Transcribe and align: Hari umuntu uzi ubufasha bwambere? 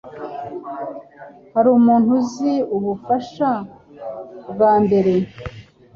Hari 1.53 1.69
umuntu 1.77 2.09
uzi 2.19 2.53
ubufasha 2.75 3.49
bwambere? 4.51 5.13